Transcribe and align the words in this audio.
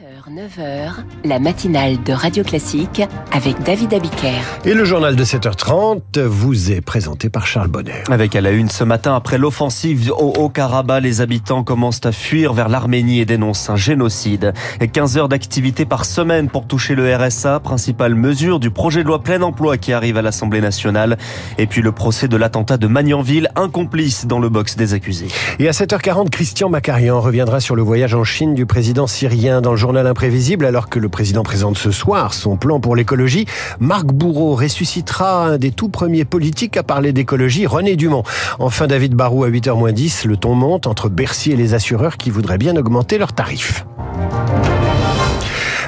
7h, 0.00 0.32
9h, 0.32 0.92
la 1.24 1.38
matinale 1.38 2.02
de 2.02 2.14
Radio 2.14 2.42
Classique 2.42 3.02
avec 3.32 3.62
David 3.64 3.92
Abiker. 3.92 4.40
Et 4.64 4.72
le 4.72 4.84
journal 4.86 5.14
de 5.14 5.24
7h30 5.24 6.20
vous 6.22 6.72
est 6.72 6.80
présenté 6.80 7.28
par 7.28 7.46
Charles 7.46 7.68
Bonner. 7.68 8.02
Avec 8.10 8.34
à 8.34 8.40
la 8.40 8.52
une 8.52 8.70
ce 8.70 8.82
matin, 8.82 9.14
après 9.14 9.36
l'offensive 9.36 10.10
au 10.12 10.32
Haut-Karabakh, 10.38 11.02
les 11.02 11.20
habitants 11.20 11.64
commencent 11.64 12.06
à 12.06 12.12
fuir 12.12 12.54
vers 12.54 12.70
l'Arménie 12.70 13.20
et 13.20 13.26
dénoncent 13.26 13.68
un 13.68 13.76
génocide. 13.76 14.54
15 14.90 15.18
heures 15.18 15.28
d'activité 15.28 15.84
par 15.84 16.06
semaine 16.06 16.48
pour 16.48 16.66
toucher 16.66 16.94
le 16.94 17.14
RSA, 17.14 17.60
principale 17.60 18.14
mesure 18.14 18.58
du 18.58 18.70
projet 18.70 19.02
de 19.02 19.08
loi 19.08 19.22
plein 19.22 19.42
emploi 19.42 19.76
qui 19.76 19.92
arrive 19.92 20.16
à 20.16 20.22
l'Assemblée 20.22 20.62
nationale. 20.62 21.18
Et 21.58 21.66
puis 21.66 21.82
le 21.82 21.92
procès 21.92 22.26
de 22.26 22.38
l'attentat 22.38 22.78
de 22.78 22.86
Magnanville, 22.86 23.50
un 23.54 23.68
complice 23.68 24.26
dans 24.26 24.38
le 24.38 24.48
box 24.48 24.76
des 24.76 24.94
accusés. 24.94 25.28
Et 25.58 25.68
à 25.68 25.72
7h40, 25.72 26.30
Christian 26.30 26.70
Macarian 26.70 27.20
reviendra 27.20 27.60
sur 27.60 27.76
le 27.76 27.82
voyage 27.82 28.14
en 28.14 28.24
Chine 28.24 28.54
du 28.54 28.64
président 28.64 29.06
syrien 29.06 29.60
dans 29.60 29.72
le 29.72 29.76
journal 29.76 29.89
imprévisible 29.96 30.64
alors 30.64 30.88
que 30.88 30.98
le 30.98 31.08
président 31.08 31.42
présente 31.42 31.76
ce 31.76 31.90
soir 31.90 32.34
son 32.34 32.56
plan 32.56 32.80
pour 32.80 32.96
l'écologie. 32.96 33.46
Marc 33.78 34.06
Bourreau 34.06 34.54
ressuscitera 34.54 35.46
un 35.46 35.58
des 35.58 35.70
tout 35.70 35.88
premiers 35.88 36.24
politiques 36.24 36.76
à 36.76 36.82
parler 36.82 37.12
d'écologie, 37.12 37.66
René 37.66 37.96
Dumont. 37.96 38.22
Enfin, 38.58 38.86
David 38.86 39.14
Barou 39.14 39.44
à 39.44 39.50
8h10, 39.50 40.26
le 40.26 40.36
ton 40.36 40.54
monte 40.54 40.86
entre 40.86 41.08
Bercy 41.08 41.52
et 41.52 41.56
les 41.56 41.74
assureurs 41.74 42.16
qui 42.16 42.30
voudraient 42.30 42.58
bien 42.58 42.76
augmenter 42.76 43.18
leurs 43.18 43.32
tarifs. 43.32 43.84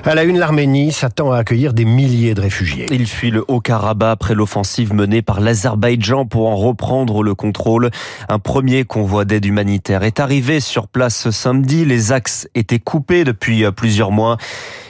À 0.05 0.17
la 0.17 0.25
une, 0.25 0.37
l'Arménie 0.37 0.91
s'attend 0.91 1.31
à 1.31 1.39
accueillir 1.39 1.73
des 1.73 1.85
milliers 1.85 2.35
de 2.35 2.41
réfugiés. 2.41 2.87
Il 2.91 3.07
fuit 3.07 3.31
le 3.31 3.45
Haut-Karabakh 3.47 4.11
après 4.11 4.35
l'offensive 4.35 4.93
menée 4.93 5.23
par 5.23 5.41
l'Azerbaïdjan 5.41 6.27
pour 6.27 6.49
en 6.49 6.57
reprendre 6.57 7.23
le 7.23 7.37
contrôle. 7.37 7.89
Un 8.29 8.41
premier 8.41 8.85
convoi 8.85 9.25
d'aide 9.25 9.45
humanitaire 9.45 10.03
est 10.03 10.19
arrivé 10.19 10.59
sur 10.59 10.89
place 10.89 11.17
ce 11.17 11.31
samedi. 11.31 11.85
Les 11.85 12.11
axes 12.11 12.49
étaient 12.57 12.81
coupés 12.81 13.23
depuis 13.23 13.65
plusieurs 13.71 14.11
mois. 14.11 14.39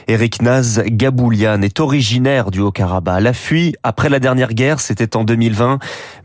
Eric 0.07 0.41
Naz 0.41 0.81
Gaboulian 0.87 1.61
est 1.61 1.79
originaire 1.79 2.49
du 2.49 2.61
Haut-Karabakh. 2.61 3.21
La 3.21 3.33
fuite 3.33 3.77
après 3.83 4.09
la 4.09 4.19
dernière 4.19 4.55
guerre, 4.55 4.79
c'était 4.79 5.15
en 5.15 5.23
2020. 5.23 5.77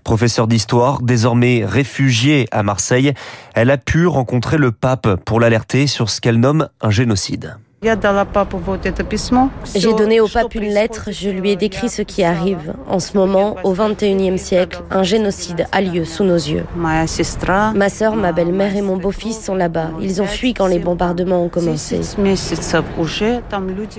Professeur 0.02 0.46
d'histoire, 0.46 1.02
désormais 1.02 1.62
réfugiée 1.62 2.48
à 2.52 2.62
Marseille, 2.62 3.12
elle 3.54 3.70
a 3.70 3.76
pu 3.76 4.06
rencontrer 4.06 4.56
le 4.56 4.72
pape 4.72 5.16
pour 5.26 5.40
l'alerter 5.40 5.86
sur 5.86 6.08
ce 6.08 6.22
qu'elle 6.22 6.40
nomme 6.40 6.70
un 6.80 6.90
génocide. 6.90 7.58
J'ai 7.80 7.94
donné 9.94 10.18
au 10.18 10.26
pape 10.26 10.52
une 10.56 10.64
lettre, 10.64 11.10
je 11.12 11.30
lui 11.30 11.52
ai 11.52 11.56
décrit 11.56 11.88
ce 11.88 12.02
qui 12.02 12.24
arrive. 12.24 12.74
En 12.88 12.98
ce 12.98 13.16
moment, 13.16 13.54
au 13.62 13.72
XXIe 13.72 14.36
siècle, 14.36 14.80
un 14.90 15.04
génocide 15.04 15.68
a 15.70 15.80
lieu 15.80 16.04
sous 16.04 16.24
nos 16.24 16.34
yeux. 16.34 16.64
Ma 17.76 17.88
sœur, 17.88 18.16
ma 18.16 18.32
belle-mère 18.32 18.74
et 18.74 18.82
mon 18.82 18.96
beau-fils 18.96 19.44
sont 19.44 19.54
là-bas. 19.54 19.92
Ils 20.00 20.20
ont 20.20 20.26
fui 20.26 20.54
quand 20.54 20.66
les 20.66 20.80
bombardements 20.80 21.44
ont 21.44 21.48
commencé. 21.48 22.00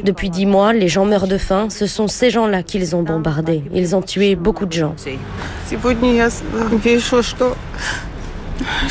Depuis 0.03 0.29
dix 0.29 0.45
mois, 0.45 0.73
les 0.73 0.89
gens 0.89 1.05
meurent 1.05 1.27
de 1.27 1.37
faim. 1.37 1.67
Ce 1.69 1.87
sont 1.87 2.09
ces 2.09 2.31
gens-là 2.31 2.63
qu'ils 2.63 2.97
ont 2.97 3.03
bombardés. 3.03 3.63
Ils 3.73 3.95
ont 3.95 4.01
tué 4.01 4.35
beaucoup 4.35 4.65
de 4.65 4.73
gens. 4.73 4.93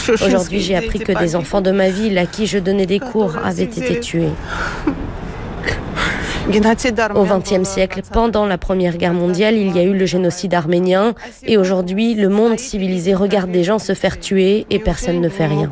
Aujourd'hui, 0.09 0.61
j'ai 0.61 0.77
appris 0.77 1.01
que 1.01 1.13
des 1.13 1.37
enfants 1.37 1.61
de 1.61 1.71
ma 1.71 1.91
ville 1.91 2.17
à 2.17 2.25
qui 2.27 2.47
je 2.47 2.59
donnais 2.59 2.87
des 2.87 3.01
cours 3.01 3.37
avaient 3.45 3.65
été 3.65 4.01
tués. 4.01 4.31
Au 6.49 7.25
XXe 7.25 7.69
siècle, 7.69 8.01
pendant 8.11 8.47
la 8.47 8.57
Première 8.57 8.97
Guerre 8.97 9.13
mondiale, 9.13 9.55
il 9.57 9.77
y 9.77 9.79
a 9.79 9.83
eu 9.83 9.93
le 9.93 10.07
génocide 10.07 10.55
arménien 10.55 11.13
et 11.43 11.59
aujourd'hui, 11.59 12.15
le 12.15 12.31
monde 12.31 12.59
civilisé 12.59 13.15
regarde 13.15 13.51
des 13.51 13.65
gens 13.65 13.79
se 13.79 13.93
faire 13.93 14.19
tuer 14.19 14.65
et 14.71 14.79
personne 14.79 15.21
ne 15.21 15.29
fait 15.29 15.45
rien. 15.45 15.71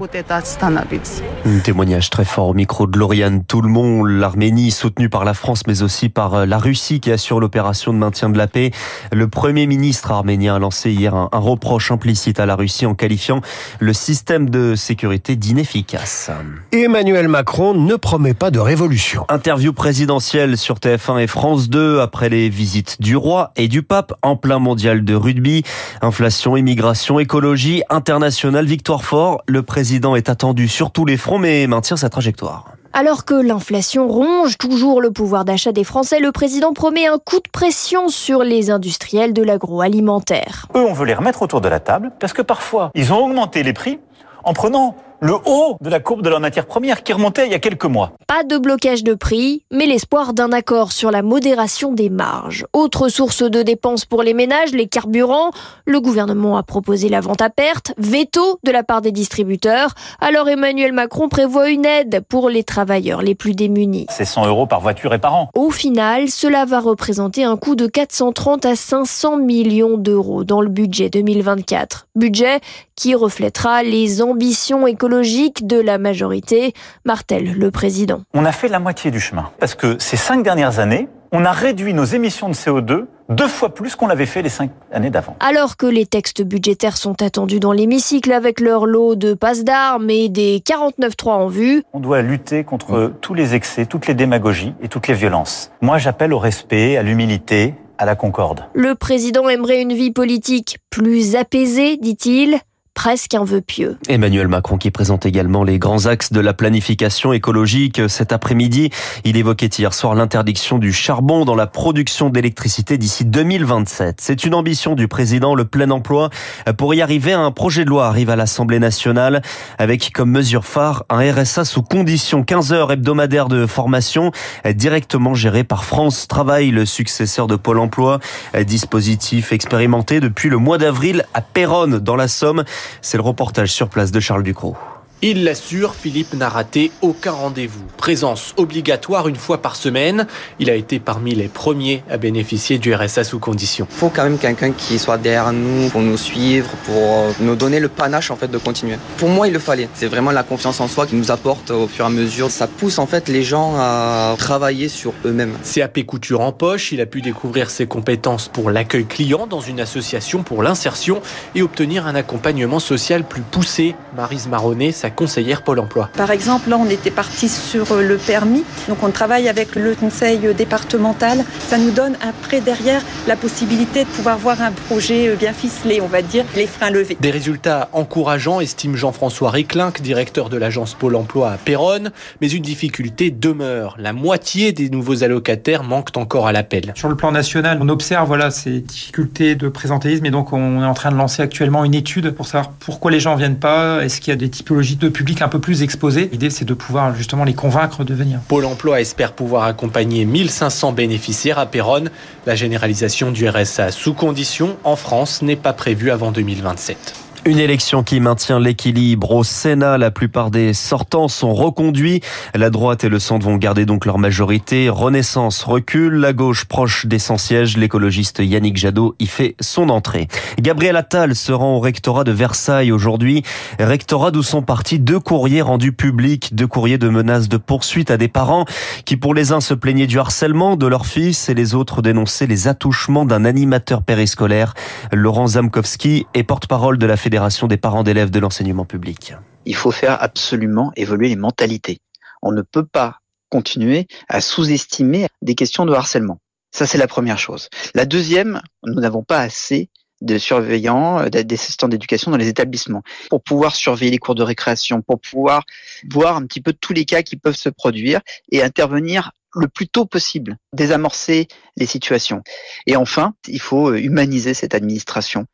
Un 1.46 1.58
témoignage 1.60 2.10
très 2.10 2.26
fort 2.26 2.48
au 2.48 2.54
micro 2.54 2.86
de 2.86 2.98
Lauriane 2.98 3.42
Tout-le-Monde, 3.44 4.06
l'Arménie 4.06 4.70
soutenue 4.70 5.08
par 5.08 5.24
la 5.24 5.32
France 5.32 5.62
mais 5.66 5.82
aussi 5.82 6.10
par 6.10 6.34
euh, 6.34 6.46
la 6.46 6.58
Russie 6.58 7.00
qui 7.00 7.10
assure 7.10 7.40
l'opération 7.40 7.94
de 7.94 7.98
maintien 7.98 8.28
de 8.28 8.36
la 8.36 8.46
paix. 8.46 8.70
Le 9.12 9.28
Premier 9.28 9.66
ministre 9.66 10.10
arménien 10.12 10.56
a 10.56 10.58
lancé 10.58 10.90
hier 10.90 11.14
un, 11.14 11.30
un 11.32 11.38
reproche 11.38 11.90
implicite 11.90 12.38
à 12.38 12.44
la 12.44 12.54
Russie 12.54 12.84
en 12.84 12.94
qualifiant 12.94 13.40
le 13.78 13.94
système 13.94 14.50
de 14.50 14.74
sécurité 14.74 15.36
d'inefficace. 15.36 16.30
Emmanuel 16.72 17.28
Macron 17.28 17.72
ne 17.72 17.94
promet 17.94 18.34
pas 18.34 18.50
de 18.50 18.58
révolution. 18.58 19.24
Interview 19.30 19.72
présidentielle 19.72 20.58
sur 20.58 20.65
TF1 20.74 21.20
et 21.20 21.26
France 21.26 21.70
2 21.70 22.00
après 22.00 22.28
les 22.28 22.48
visites 22.48 23.00
du 23.00 23.16
roi 23.16 23.52
et 23.56 23.68
du 23.68 23.82
pape 23.82 24.12
en 24.22 24.36
plein 24.36 24.58
mondial 24.58 25.04
de 25.04 25.14
rugby. 25.14 25.62
Inflation, 26.02 26.56
immigration, 26.56 27.18
écologie, 27.20 27.82
internationale, 27.88 28.66
victoire 28.66 29.04
fort. 29.04 29.42
Le 29.46 29.62
président 29.62 30.16
est 30.16 30.28
attendu 30.28 30.68
sur 30.68 30.90
tous 30.90 31.04
les 31.04 31.16
fronts 31.16 31.38
mais 31.38 31.66
maintient 31.66 31.96
sa 31.96 32.08
trajectoire. 32.08 32.72
Alors 32.92 33.24
que 33.24 33.34
l'inflation 33.34 34.08
ronge 34.08 34.56
toujours 34.56 35.00
le 35.02 35.10
pouvoir 35.10 35.44
d'achat 35.44 35.70
des 35.70 35.84
Français, 35.84 36.18
le 36.18 36.32
président 36.32 36.72
promet 36.72 37.06
un 37.06 37.18
coup 37.18 37.36
de 37.36 37.50
pression 37.52 38.08
sur 38.08 38.42
les 38.42 38.70
industriels 38.70 39.34
de 39.34 39.42
l'agroalimentaire. 39.42 40.66
Eux, 40.74 40.80
on 40.80 40.94
veut 40.94 41.04
les 41.04 41.14
remettre 41.14 41.42
autour 41.42 41.60
de 41.60 41.68
la 41.68 41.78
table 41.78 42.10
parce 42.18 42.32
que 42.32 42.42
parfois, 42.42 42.90
ils 42.94 43.12
ont 43.12 43.18
augmenté 43.18 43.62
les 43.62 43.74
prix 43.74 43.98
en 44.44 44.54
prenant 44.54 44.96
le 45.20 45.34
haut 45.46 45.78
de 45.80 45.88
la 45.88 46.00
courbe 46.00 46.22
de 46.22 46.28
la 46.28 46.38
matière 46.38 46.66
première 46.66 47.02
qui 47.02 47.12
remontait 47.12 47.46
il 47.46 47.52
y 47.52 47.54
a 47.54 47.58
quelques 47.58 47.86
mois. 47.86 48.12
Pas 48.26 48.44
de 48.44 48.58
blocage 48.58 49.02
de 49.02 49.14
prix, 49.14 49.62
mais 49.72 49.86
l'espoir 49.86 50.34
d'un 50.34 50.52
accord 50.52 50.92
sur 50.92 51.10
la 51.10 51.22
modération 51.22 51.92
des 51.92 52.10
marges. 52.10 52.66
Autre 52.72 53.08
source 53.08 53.42
de 53.42 53.62
dépenses 53.62 54.04
pour 54.04 54.22
les 54.22 54.34
ménages, 54.34 54.72
les 54.72 54.86
carburants. 54.86 55.50
Le 55.86 56.00
gouvernement 56.00 56.58
a 56.58 56.62
proposé 56.62 57.08
la 57.08 57.20
vente 57.20 57.40
à 57.40 57.50
perte, 57.50 57.92
veto 57.96 58.58
de 58.62 58.70
la 58.70 58.82
part 58.82 59.00
des 59.00 59.12
distributeurs. 59.12 59.94
Alors 60.20 60.48
Emmanuel 60.48 60.92
Macron 60.92 61.28
prévoit 61.28 61.70
une 61.70 61.86
aide 61.86 62.22
pour 62.28 62.50
les 62.50 62.64
travailleurs 62.64 63.22
les 63.22 63.34
plus 63.34 63.54
démunis. 63.54 64.06
C'est 64.10 64.24
100 64.24 64.46
euros 64.46 64.66
par 64.66 64.80
voiture 64.80 65.14
et 65.14 65.18
par 65.18 65.34
an. 65.34 65.50
Au 65.54 65.70
final, 65.70 66.28
cela 66.28 66.64
va 66.64 66.80
représenter 66.80 67.44
un 67.44 67.56
coût 67.56 67.74
de 67.74 67.86
430 67.86 68.66
à 68.66 68.76
500 68.76 69.38
millions 69.38 69.96
d'euros 69.96 70.44
dans 70.44 70.60
le 70.60 70.68
budget 70.68 71.08
2024. 71.08 72.08
Budget 72.16 72.60
qui 72.96 73.14
reflètera 73.14 73.82
les 73.82 74.22
ambitions 74.22 74.86
écologiques 74.86 75.06
de 75.22 75.80
la 75.80 75.98
majorité, 75.98 76.72
martèle 77.04 77.54
le 77.58 77.70
président. 77.70 78.22
On 78.34 78.44
a 78.44 78.52
fait 78.52 78.68
la 78.68 78.78
moitié 78.78 79.10
du 79.10 79.20
chemin. 79.20 79.50
Parce 79.58 79.74
que 79.74 79.96
ces 79.98 80.16
cinq 80.16 80.42
dernières 80.42 80.78
années, 80.78 81.08
on 81.32 81.44
a 81.44 81.52
réduit 81.52 81.94
nos 81.94 82.04
émissions 82.04 82.48
de 82.48 82.54
CO2 82.54 83.06
deux 83.28 83.48
fois 83.48 83.74
plus 83.74 83.96
qu'on 83.96 84.06
l'avait 84.06 84.26
fait 84.26 84.42
les 84.42 84.48
cinq 84.48 84.70
années 84.92 85.10
d'avant. 85.10 85.36
Alors 85.40 85.76
que 85.76 85.86
les 85.86 86.06
textes 86.06 86.42
budgétaires 86.42 86.96
sont 86.96 87.20
attendus 87.22 87.58
dans 87.58 87.72
l'hémicycle 87.72 88.32
avec 88.32 88.60
leur 88.60 88.86
lot 88.86 89.16
de 89.16 89.34
passes 89.34 89.64
d'armes 89.64 90.10
et 90.10 90.28
des 90.28 90.62
49.3 90.64 91.30
en 91.30 91.48
vue. 91.48 91.82
On 91.92 92.00
doit 92.00 92.22
lutter 92.22 92.62
contre 92.62 93.12
tous 93.20 93.34
les 93.34 93.54
excès, 93.54 93.86
toutes 93.86 94.06
les 94.06 94.14
démagogies 94.14 94.74
et 94.80 94.88
toutes 94.88 95.08
les 95.08 95.14
violences. 95.14 95.72
Moi, 95.80 95.98
j'appelle 95.98 96.32
au 96.32 96.38
respect, 96.38 96.96
à 96.96 97.02
l'humilité, 97.02 97.74
à 97.98 98.04
la 98.04 98.14
concorde. 98.14 98.64
Le 98.74 98.94
président 98.94 99.48
aimerait 99.48 99.82
une 99.82 99.94
vie 99.94 100.12
politique 100.12 100.78
plus 100.90 101.34
apaisée, 101.34 101.96
dit-il 101.96 102.60
presque 102.96 103.34
un 103.34 103.44
vœu 103.44 103.60
pieux. 103.60 103.98
Emmanuel 104.08 104.48
Macron 104.48 104.78
qui 104.78 104.90
présente 104.90 105.26
également 105.26 105.62
les 105.62 105.78
grands 105.78 106.06
axes 106.06 106.32
de 106.32 106.40
la 106.40 106.54
planification 106.54 107.34
écologique 107.34 108.08
cet 108.08 108.32
après-midi. 108.32 108.90
Il 109.24 109.36
évoquait 109.36 109.66
hier 109.66 109.92
soir 109.92 110.14
l'interdiction 110.14 110.78
du 110.78 110.94
charbon 110.94 111.44
dans 111.44 111.54
la 111.54 111.66
production 111.66 112.30
d'électricité 112.30 112.96
d'ici 112.96 113.26
2027. 113.26 114.16
C'est 114.20 114.44
une 114.44 114.54
ambition 114.54 114.94
du 114.94 115.08
président, 115.08 115.54
le 115.54 115.66
plein 115.66 115.90
emploi. 115.90 116.30
Pour 116.78 116.94
y 116.94 117.02
arriver, 117.02 117.34
un 117.34 117.50
projet 117.50 117.84
de 117.84 117.90
loi 117.90 118.06
arrive 118.06 118.30
à 118.30 118.36
l'Assemblée 118.36 118.78
nationale 118.78 119.42
avec 119.78 120.10
comme 120.12 120.30
mesure 120.30 120.64
phare 120.64 121.04
un 121.10 121.20
RSA 121.30 121.66
sous 121.66 121.82
condition 121.82 122.44
15 122.44 122.72
heures 122.72 122.92
hebdomadaires 122.92 123.48
de 123.48 123.66
formation 123.66 124.32
directement 124.74 125.34
géré 125.34 125.64
par 125.64 125.84
France 125.84 126.28
Travail, 126.28 126.70
le 126.70 126.86
successeur 126.86 127.46
de 127.46 127.56
Pôle 127.56 127.78
emploi. 127.78 128.20
Dispositif 128.66 129.52
expérimenté 129.52 130.18
depuis 130.18 130.48
le 130.48 130.56
mois 130.56 130.78
d'avril 130.78 131.26
à 131.34 131.42
Péronne 131.42 131.98
dans 131.98 132.16
la 132.16 132.26
Somme. 132.26 132.64
C'est 133.00 133.16
le 133.16 133.22
reportage 133.22 133.70
sur 133.72 133.88
place 133.88 134.10
de 134.10 134.20
Charles 134.20 134.42
Ducrot. 134.42 134.76
Il 135.22 135.44
l'assure, 135.44 135.94
Philippe 135.94 136.34
n'a 136.34 136.50
raté 136.50 136.92
aucun 137.00 137.32
rendez-vous. 137.32 137.82
Présence 137.96 138.52
obligatoire 138.58 139.28
une 139.28 139.36
fois 139.36 139.62
par 139.62 139.74
semaine. 139.74 140.26
Il 140.58 140.68
a 140.68 140.74
été 140.74 140.98
parmi 140.98 141.34
les 141.34 141.48
premiers 141.48 142.04
à 142.10 142.18
bénéficier 142.18 142.76
du 142.76 142.94
RSA 142.94 143.24
sous 143.24 143.38
condition. 143.38 143.88
Il 143.90 143.96
faut 143.96 144.10
quand 144.10 144.24
même 144.24 144.36
quelqu'un 144.36 144.72
qui 144.72 144.98
soit 144.98 145.16
derrière 145.16 145.54
nous, 145.54 145.88
pour 145.88 146.02
nous 146.02 146.18
suivre, 146.18 146.68
pour 146.84 147.34
nous 147.40 147.56
donner 147.56 147.80
le 147.80 147.88
panache 147.88 148.30
en 148.30 148.36
fait 148.36 148.48
de 148.48 148.58
continuer. 148.58 148.98
Pour 149.16 149.30
moi, 149.30 149.46
il 149.46 149.54
le 149.54 149.58
fallait. 149.58 149.88
C'est 149.94 150.06
vraiment 150.06 150.32
la 150.32 150.42
confiance 150.42 150.80
en 150.80 150.86
soi 150.86 151.06
qui 151.06 151.16
nous 151.16 151.30
apporte 151.30 151.70
au 151.70 151.88
fur 151.88 152.04
et 152.04 152.08
à 152.08 152.10
mesure. 152.10 152.50
Ça 152.50 152.66
pousse 152.66 152.98
en 152.98 153.06
fait 153.06 153.30
les 153.30 153.42
gens 153.42 153.74
à 153.78 154.34
travailler 154.36 154.88
sur 154.90 155.14
eux-mêmes. 155.24 155.54
CAP 155.62 156.04
couture 156.04 156.42
en 156.42 156.52
poche, 156.52 156.92
il 156.92 157.00
a 157.00 157.06
pu 157.06 157.22
découvrir 157.22 157.70
ses 157.70 157.86
compétences 157.86 158.48
pour 158.48 158.70
l'accueil 158.70 159.06
client 159.06 159.46
dans 159.46 159.60
une 159.60 159.80
association 159.80 160.42
pour 160.42 160.62
l'insertion 160.62 161.22
et 161.54 161.62
obtenir 161.62 162.06
un 162.06 162.16
accompagnement 162.16 162.80
social 162.80 163.24
plus 163.24 163.40
poussé. 163.40 163.94
Marise 164.14 164.46
Maronnet, 164.48 164.92
sa 165.06 165.10
conseillère 165.10 165.62
Pôle 165.62 165.78
emploi. 165.78 166.10
Par 166.16 166.32
exemple, 166.32 166.68
là, 166.68 166.78
on 166.78 166.90
était 166.90 167.12
parti 167.12 167.48
sur 167.48 167.92
euh, 167.92 168.02
le 168.02 168.16
permis. 168.16 168.64
Donc, 168.88 169.04
on 169.04 169.10
travaille 169.10 169.48
avec 169.48 169.76
le 169.76 169.94
conseil 169.94 170.40
départemental. 170.52 171.44
Ça 171.68 171.78
nous 171.78 171.92
donne 171.92 172.16
après, 172.20 172.60
derrière, 172.60 173.02
la 173.28 173.36
possibilité 173.36 174.02
de 174.02 174.08
pouvoir 174.08 174.36
voir 174.36 174.60
un 174.62 174.72
projet 174.72 175.28
euh, 175.28 175.36
bien 175.36 175.52
ficelé, 175.52 176.00
on 176.00 176.08
va 176.08 176.22
dire, 176.22 176.44
les 176.56 176.66
freins 176.66 176.90
levés. 176.90 177.16
Des 177.20 177.30
résultats 177.30 177.88
encourageants, 177.92 178.60
estime 178.60 178.96
Jean-François 178.96 179.50
Réclinck, 179.50 180.02
directeur 180.02 180.48
de 180.48 180.56
l'agence 180.56 180.94
Pôle 180.94 181.14
emploi 181.14 181.52
à 181.52 181.56
Péronne. 181.56 182.10
Mais 182.40 182.48
une 182.48 182.64
difficulté 182.64 183.30
demeure. 183.30 183.94
La 184.00 184.12
moitié 184.12 184.72
des 184.72 184.90
nouveaux 184.90 185.22
allocataires 185.22 185.84
manquent 185.84 186.16
encore 186.16 186.48
à 186.48 186.52
l'appel. 186.52 186.92
Sur 186.96 187.08
le 187.08 187.14
plan 187.14 187.30
national, 187.30 187.78
on 187.80 187.88
observe 187.88 188.26
voilà, 188.26 188.50
ces 188.50 188.80
difficultés 188.80 189.54
de 189.54 189.68
présentéisme 189.68 190.26
et 190.26 190.30
donc 190.30 190.52
on 190.52 190.82
est 190.82 190.86
en 190.86 190.94
train 190.94 191.12
de 191.12 191.16
lancer 191.16 191.42
actuellement 191.42 191.84
une 191.84 191.94
étude 191.94 192.32
pour 192.32 192.46
savoir 192.46 192.72
pourquoi 192.80 193.12
les 193.12 193.20
gens 193.20 193.36
viennent 193.36 193.58
pas, 193.58 194.04
est-ce 194.04 194.20
qu'il 194.20 194.32
y 194.32 194.32
a 194.32 194.36
des 194.36 194.48
typologies 194.48 194.95
de 194.98 195.08
public 195.08 195.42
un 195.42 195.48
peu 195.48 195.58
plus 195.58 195.82
exposées. 195.82 196.28
L'idée 196.32 196.50
c'est 196.50 196.64
de 196.64 196.74
pouvoir 196.74 197.14
justement 197.14 197.44
les 197.44 197.54
convaincre 197.54 198.04
de 198.04 198.14
venir. 198.14 198.40
Pôle 198.48 198.64
emploi 198.64 199.00
espère 199.00 199.32
pouvoir 199.32 199.64
accompagner 199.64 200.24
1500 200.24 200.92
bénéficiaires 200.92 201.58
à 201.58 201.66
Péronne. 201.66 202.10
La 202.46 202.54
généralisation 202.54 203.30
du 203.30 203.48
RSA 203.48 203.90
sous 203.90 204.14
condition 204.14 204.76
en 204.84 204.96
France 204.96 205.42
n'est 205.42 205.56
pas 205.56 205.72
prévue 205.72 206.10
avant 206.10 206.32
2027. 206.32 207.25
Une 207.46 207.60
élection 207.60 208.02
qui 208.02 208.18
maintient 208.18 208.58
l'équilibre 208.58 209.30
au 209.30 209.44
Sénat. 209.44 209.98
La 209.98 210.10
plupart 210.10 210.50
des 210.50 210.74
sortants 210.74 211.28
sont 211.28 211.54
reconduits. 211.54 212.20
La 212.56 212.70
droite 212.70 213.04
et 213.04 213.08
le 213.08 213.20
centre 213.20 213.46
vont 213.46 213.54
garder 213.54 213.86
donc 213.86 214.04
leur 214.04 214.18
majorité. 214.18 214.88
Renaissance 214.88 215.62
recule. 215.62 216.14
La 216.14 216.32
gauche 216.32 216.64
proche 216.64 217.06
des 217.06 217.20
100 217.20 217.38
sièges. 217.38 217.76
L'écologiste 217.76 218.40
Yannick 218.40 218.76
Jadot 218.76 219.14
y 219.20 219.28
fait 219.28 219.54
son 219.60 219.90
entrée. 219.90 220.26
Gabriel 220.60 220.96
Attal 220.96 221.36
se 221.36 221.52
rend 221.52 221.76
au 221.76 221.78
rectorat 221.78 222.24
de 222.24 222.32
Versailles 222.32 222.90
aujourd'hui. 222.90 223.44
Rectorat 223.78 224.32
d'où 224.32 224.42
sont 224.42 224.62
partis 224.62 224.98
deux 224.98 225.20
courriers 225.20 225.62
rendus 225.62 225.92
publics. 225.92 226.52
Deux 226.52 226.66
courriers 226.66 226.98
de 226.98 227.08
menaces 227.08 227.48
de 227.48 227.58
poursuite 227.58 228.10
à 228.10 228.16
des 228.16 228.26
parents 228.26 228.64
qui 229.04 229.16
pour 229.16 229.34
les 229.34 229.52
uns 229.52 229.60
se 229.60 229.74
plaignaient 229.74 230.08
du 230.08 230.18
harcèlement 230.18 230.74
de 230.74 230.88
leur 230.88 231.06
fils 231.06 231.48
et 231.48 231.54
les 231.54 231.76
autres 231.76 232.02
dénonçaient 232.02 232.48
les 232.48 232.66
attouchements 232.66 233.24
d'un 233.24 233.44
animateur 233.44 234.02
périscolaire. 234.02 234.74
Laurent 235.12 235.46
Zamkowski 235.46 236.26
est 236.34 236.42
porte-parole 236.42 236.98
de 236.98 237.06
la 237.06 237.16
Fédération 237.16 237.35
des 237.68 237.76
parents 237.76 238.02
d'élèves 238.02 238.30
de 238.30 238.38
l'enseignement 238.38 238.84
public. 238.84 239.34
Il 239.64 239.74
faut 239.74 239.90
faire 239.90 240.22
absolument 240.22 240.92
évoluer 240.96 241.28
les 241.28 241.36
mentalités. 241.36 241.98
On 242.42 242.52
ne 242.52 242.62
peut 242.62 242.84
pas 242.84 243.20
continuer 243.50 244.06
à 244.28 244.40
sous-estimer 244.40 245.28
des 245.42 245.54
questions 245.54 245.86
de 245.86 245.92
harcèlement. 245.92 246.38
Ça, 246.72 246.86
c'est 246.86 246.98
la 246.98 247.06
première 247.06 247.38
chose. 247.38 247.68
La 247.94 248.04
deuxième, 248.04 248.60
nous 248.84 249.00
n'avons 249.00 249.22
pas 249.22 249.40
assez 249.40 249.88
de 250.22 250.38
surveillants, 250.38 251.20
euh, 251.20 251.28
d'assistants 251.28 251.88
d'éducation 251.88 252.30
dans 252.30 252.36
les 252.36 252.48
établissements 252.48 253.02
pour 253.28 253.42
pouvoir 253.42 253.76
surveiller 253.76 254.10
les 254.10 254.18
cours 254.18 254.34
de 254.34 254.42
récréation, 254.42 255.02
pour 255.02 255.20
pouvoir 255.20 255.64
voir 256.10 256.36
un 256.36 256.46
petit 256.46 256.60
peu 256.60 256.72
tous 256.72 256.92
les 256.92 257.04
cas 257.04 257.22
qui 257.22 257.36
peuvent 257.36 257.56
se 257.56 257.68
produire 257.68 258.20
et 258.50 258.62
intervenir 258.62 259.32
le 259.54 259.68
plus 259.68 259.88
tôt 259.88 260.06
possible, 260.06 260.58
désamorcer 260.72 261.48
les 261.76 261.86
situations. 261.86 262.42
Et 262.86 262.96
enfin, 262.96 263.34
il 263.46 263.60
faut 263.60 263.90
euh, 263.90 263.98
humaniser 263.98 264.54
cette 264.54 264.74
administration 264.74 265.46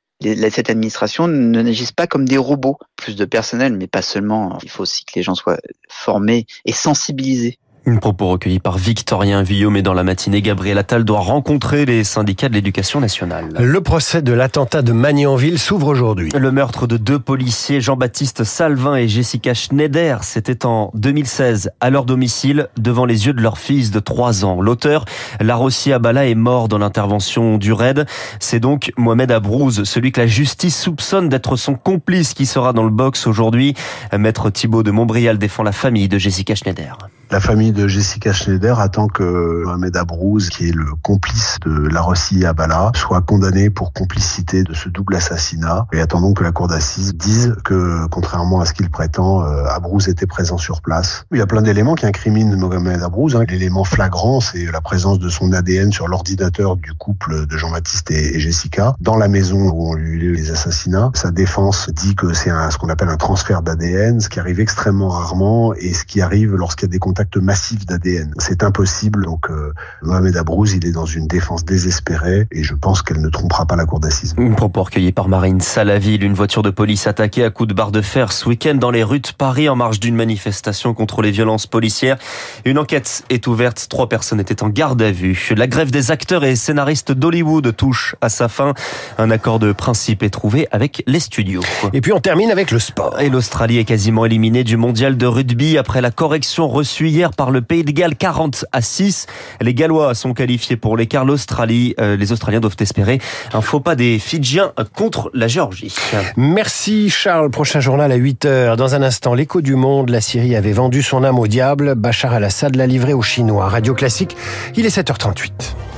cette 0.50 0.70
administration 0.70 1.28
ne 1.28 1.62
n'agisse 1.62 1.92
pas 1.92 2.06
comme 2.06 2.28
des 2.28 2.36
robots. 2.36 2.78
Plus 2.96 3.16
de 3.16 3.24
personnel, 3.24 3.76
mais 3.76 3.86
pas 3.86 4.02
seulement. 4.02 4.58
Il 4.62 4.70
faut 4.70 4.82
aussi 4.82 5.04
que 5.04 5.12
les 5.16 5.22
gens 5.22 5.34
soient 5.34 5.58
formés 5.88 6.46
et 6.64 6.72
sensibilisés 6.72 7.58
une 7.84 7.98
propos 7.98 8.28
recueilli 8.28 8.60
par 8.60 8.78
Victorien 8.78 9.42
Villot, 9.42 9.70
mais 9.70 9.82
dans 9.82 9.94
la 9.94 10.04
matinée, 10.04 10.40
Gabriel 10.40 10.78
Attal 10.78 11.04
doit 11.04 11.20
rencontrer 11.20 11.84
les 11.84 12.04
syndicats 12.04 12.48
de 12.48 12.54
l'éducation 12.54 13.00
nationale. 13.00 13.48
Le 13.58 13.80
procès 13.80 14.22
de 14.22 14.32
l'attentat 14.32 14.82
de 14.82 14.92
Magnanville 14.92 15.58
s'ouvre 15.58 15.88
aujourd'hui. 15.88 16.30
Le 16.38 16.52
meurtre 16.52 16.86
de 16.86 16.96
deux 16.96 17.18
policiers, 17.18 17.80
Jean-Baptiste 17.80 18.44
Salvin 18.44 18.94
et 18.94 19.08
Jessica 19.08 19.54
Schneider, 19.54 20.22
c'était 20.22 20.64
en 20.64 20.90
2016, 20.94 21.70
à 21.80 21.90
leur 21.90 22.04
domicile, 22.04 22.68
devant 22.78 23.04
les 23.04 23.26
yeux 23.26 23.32
de 23.32 23.42
leur 23.42 23.58
fils 23.58 23.90
de 23.90 23.98
3 23.98 24.44
ans. 24.44 24.60
L'auteur, 24.60 25.04
Larossi 25.40 25.92
Abala, 25.92 26.26
est 26.26 26.34
mort 26.34 26.68
dans 26.68 26.78
l'intervention 26.78 27.58
du 27.58 27.72
raid. 27.72 28.06
C'est 28.38 28.60
donc 28.60 28.92
Mohamed 28.96 29.32
Abrouz, 29.32 29.84
celui 29.84 30.12
que 30.12 30.20
la 30.20 30.26
justice 30.26 30.80
soupçonne 30.80 31.28
d'être 31.28 31.56
son 31.56 31.74
complice 31.74 32.34
qui 32.34 32.46
sera 32.46 32.72
dans 32.72 32.84
le 32.84 32.90
box 32.90 33.26
aujourd'hui. 33.26 33.74
Maître 34.16 34.50
Thibault 34.50 34.82
de 34.82 34.90
Montbrial 34.90 35.38
défend 35.38 35.62
la 35.62 35.72
famille 35.72 36.08
de 36.08 36.18
Jessica 36.18 36.54
Schneider. 36.54 36.96
La 37.32 37.40
famille 37.40 37.72
de 37.72 37.88
Jessica 37.88 38.30
Schneider 38.30 38.78
attend 38.78 39.08
que 39.08 39.64
Mohamed 39.64 39.96
Abrouz, 39.96 40.50
qui 40.50 40.68
est 40.68 40.74
le 40.74 40.84
complice 41.00 41.56
de 41.64 41.88
la 41.88 42.02
Rossi 42.02 42.44
Abala, 42.44 42.92
soit 42.94 43.22
condamné 43.22 43.70
pour 43.70 43.94
complicité 43.94 44.64
de 44.64 44.74
ce 44.74 44.90
double 44.90 45.16
assassinat 45.16 45.86
et 45.94 46.02
attendons 46.02 46.34
que 46.34 46.44
la 46.44 46.52
cour 46.52 46.68
d'assises 46.68 47.14
dise 47.14 47.56
que, 47.64 48.06
contrairement 48.08 48.60
à 48.60 48.66
ce 48.66 48.74
qu'il 48.74 48.90
prétend, 48.90 49.46
euh, 49.46 49.64
Abrouz 49.64 50.10
était 50.10 50.26
présent 50.26 50.58
sur 50.58 50.82
place. 50.82 51.24
Il 51.32 51.38
y 51.38 51.40
a 51.40 51.46
plein 51.46 51.62
d'éléments 51.62 51.94
qui 51.94 52.04
incriminent 52.04 52.54
Mohamed 52.54 53.02
Abrouz. 53.02 53.34
Hein. 53.34 53.44
L'élément 53.48 53.84
flagrant, 53.84 54.40
c'est 54.42 54.70
la 54.70 54.82
présence 54.82 55.18
de 55.18 55.30
son 55.30 55.54
ADN 55.54 55.90
sur 55.90 56.08
l'ordinateur 56.08 56.76
du 56.76 56.92
couple 56.92 57.46
de 57.46 57.56
Jean-Baptiste 57.56 58.10
et 58.10 58.40
Jessica 58.40 58.94
dans 59.00 59.16
la 59.16 59.28
maison 59.28 59.70
où 59.70 59.88
ont 59.92 59.96
eu 59.96 60.18
lieu 60.18 60.32
les 60.32 60.50
assassinats. 60.50 61.10
Sa 61.14 61.30
défense 61.30 61.88
dit 61.88 62.14
que 62.14 62.34
c'est 62.34 62.50
ce 62.50 62.76
qu'on 62.76 62.90
appelle 62.90 63.08
un 63.08 63.16
transfert 63.16 63.62
d'ADN, 63.62 64.20
ce 64.20 64.28
qui 64.28 64.38
arrive 64.38 64.60
extrêmement 64.60 65.08
rarement 65.08 65.72
et 65.72 65.94
ce 65.94 66.04
qui 66.04 66.20
arrive 66.20 66.56
lorsqu'il 66.56 66.88
y 66.88 66.90
a 66.90 66.92
des 66.92 66.98
contacts 66.98 67.21
massif 67.36 67.86
d'ADN. 67.86 68.32
C'est 68.38 68.62
impossible. 68.62 69.24
Donc 69.24 69.50
euh, 69.50 69.72
Mohamed 70.02 70.36
Abrouz, 70.36 70.74
il 70.74 70.86
est 70.86 70.92
dans 70.92 71.06
une 71.06 71.26
défense 71.26 71.64
désespérée 71.64 72.46
et 72.50 72.62
je 72.62 72.74
pense 72.74 73.02
qu'elle 73.02 73.20
ne 73.20 73.28
trompera 73.28 73.66
pas 73.66 73.76
la 73.76 73.84
cour 73.84 74.00
d'assises. 74.00 74.34
Une 74.38 74.56
propos 74.56 74.82
recueillie 74.82 75.12
par 75.12 75.28
Marine 75.28 75.60
Salaville, 75.60 76.22
une 76.22 76.34
voiture 76.34 76.62
de 76.62 76.70
police 76.70 77.06
attaquée 77.06 77.44
à 77.44 77.50
coups 77.50 77.68
de 77.68 77.74
barre 77.74 77.92
de 77.92 78.02
fer 78.02 78.32
ce 78.32 78.48
week-end 78.48 78.74
dans 78.74 78.90
les 78.90 79.04
rues 79.04 79.20
de 79.20 79.28
Paris 79.36 79.68
en 79.68 79.76
marge 79.76 80.00
d'une 80.00 80.16
manifestation 80.16 80.94
contre 80.94 81.22
les 81.22 81.30
violences 81.30 81.66
policières. 81.66 82.18
Une 82.64 82.78
enquête 82.78 83.24
est 83.30 83.46
ouverte. 83.46 83.86
Trois 83.88 84.08
personnes 84.08 84.40
étaient 84.40 84.62
en 84.62 84.68
garde 84.68 85.02
à 85.02 85.10
vue. 85.10 85.50
La 85.56 85.66
grève 85.66 85.90
des 85.90 86.10
acteurs 86.10 86.44
et 86.44 86.56
scénaristes 86.56 87.12
d'Hollywood 87.12 87.74
touche 87.76 88.16
à 88.20 88.28
sa 88.28 88.48
fin. 88.48 88.74
Un 89.18 89.30
accord 89.30 89.58
de 89.58 89.72
principe 89.72 90.22
est 90.22 90.30
trouvé 90.30 90.68
avec 90.72 91.02
les 91.06 91.20
studios. 91.20 91.62
Et 91.92 92.00
puis 92.00 92.12
on 92.12 92.20
termine 92.20 92.50
avec 92.50 92.70
le 92.70 92.78
sport. 92.78 93.20
Et 93.20 93.30
l'Australie 93.30 93.78
est 93.78 93.84
quasiment 93.84 94.24
éliminée 94.24 94.64
du 94.64 94.76
mondial 94.76 95.16
de 95.16 95.26
rugby 95.26 95.78
après 95.78 96.00
la 96.00 96.10
correction 96.10 96.68
reçue 96.68 97.01
hier 97.10 97.30
par 97.30 97.50
le 97.50 97.62
Pays 97.62 97.84
de 97.84 97.90
Galles 97.90 98.16
40 98.16 98.66
à 98.72 98.80
6. 98.80 99.26
Les 99.60 99.74
Gallois 99.74 100.14
sont 100.14 100.34
qualifiés 100.34 100.76
pour 100.76 100.96
l'écart. 100.96 101.24
L'Australie, 101.24 101.94
euh, 102.00 102.16
les 102.16 102.32
Australiens 102.32 102.60
doivent 102.60 102.76
espérer 102.78 103.20
un 103.52 103.60
faux 103.60 103.80
pas 103.80 103.94
des 103.94 104.18
Fidjiens 104.18 104.72
contre 104.94 105.30
la 105.34 105.48
Géorgie. 105.48 105.94
Merci 106.36 107.10
Charles. 107.10 107.50
Prochain 107.50 107.80
journal 107.80 108.12
à 108.12 108.16
8 108.16 108.44
heures. 108.44 108.76
Dans 108.76 108.94
un 108.94 109.02
instant, 109.02 109.34
l'écho 109.34 109.60
du 109.60 109.74
monde. 109.74 110.10
La 110.10 110.20
Syrie 110.20 110.56
avait 110.56 110.72
vendu 110.72 111.02
son 111.02 111.24
âme 111.24 111.38
au 111.38 111.46
diable. 111.46 111.94
Bachar 111.94 112.32
al-Assad 112.32 112.76
l'a 112.76 112.86
livré 112.86 113.12
aux 113.12 113.22
Chinois. 113.22 113.68
Radio 113.68 113.94
Classique, 113.94 114.36
il 114.76 114.86
est 114.86 114.96
7h38. 114.96 115.50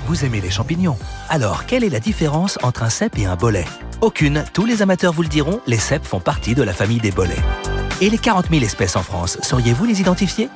Vous 0.07 0.25
aimez 0.25 0.41
les 0.41 0.51
champignons 0.51 0.97
Alors, 1.31 1.65
quelle 1.67 1.83
est 1.83 1.89
la 1.89 2.01
différence 2.01 2.59
entre 2.63 2.83
un 2.83 2.91
cèpe 2.91 3.19
et 3.19 3.25
un 3.25 3.37
bolet? 3.37 3.65
Aucune. 4.03 4.45
Tous 4.53 4.67
les 4.67 4.83
amateurs 4.83 5.13
vous 5.13 5.23
le 5.23 5.29
diront, 5.29 5.61
les 5.67 5.79
cèpes 5.79 6.05
font 6.05 6.21
partie 6.21 6.55
de 6.55 6.63
la 6.63 6.75
famille 6.75 7.01
des 7.01 7.11
bolets. 7.11 7.33
Et 8.01 8.11
les 8.11 8.19
40 8.19 8.51
000 8.51 8.63
espèces 8.63 8.97
en 8.97 9.03
France, 9.03 9.39
sauriez-vous 9.43 9.87
les 9.87 10.01
identifier? 10.01 10.51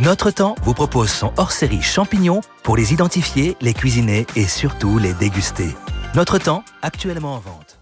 Notre 0.00 0.30
temps 0.30 0.54
vous 0.62 0.74
propose 0.74 1.10
son 1.10 1.32
hors-série 1.38 1.82
champignons 1.82 2.40
pour 2.62 2.76
les 2.76 2.92
identifier, 2.92 3.56
les 3.60 3.74
cuisiner 3.74 4.28
et 4.36 4.44
surtout 4.44 4.96
les 4.96 5.12
déguster. 5.12 5.74
Notre 6.14 6.38
temps, 6.38 6.64
actuellement 6.82 7.34
en 7.34 7.40
vente. 7.40 7.77